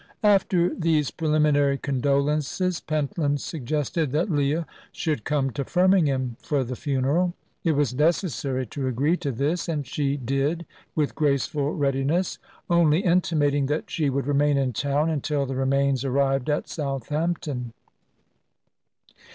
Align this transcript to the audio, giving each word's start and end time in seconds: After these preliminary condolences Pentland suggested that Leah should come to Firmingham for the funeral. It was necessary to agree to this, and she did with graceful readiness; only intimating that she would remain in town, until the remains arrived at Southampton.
After 0.23 0.73
these 0.73 1.11
preliminary 1.11 1.77
condolences 1.77 2.79
Pentland 2.79 3.39
suggested 3.39 4.11
that 4.13 4.31
Leah 4.31 4.65
should 4.91 5.23
come 5.25 5.51
to 5.51 5.63
Firmingham 5.63 6.37
for 6.41 6.63
the 6.63 6.75
funeral. 6.75 7.35
It 7.63 7.73
was 7.73 7.93
necessary 7.93 8.65
to 8.65 8.87
agree 8.87 9.15
to 9.17 9.31
this, 9.31 9.69
and 9.69 9.85
she 9.85 10.17
did 10.17 10.65
with 10.95 11.13
graceful 11.13 11.75
readiness; 11.75 12.39
only 12.67 13.01
intimating 13.01 13.67
that 13.67 13.91
she 13.91 14.09
would 14.09 14.25
remain 14.25 14.57
in 14.57 14.73
town, 14.73 15.07
until 15.11 15.45
the 15.45 15.53
remains 15.53 16.03
arrived 16.03 16.49
at 16.49 16.67
Southampton. 16.67 17.71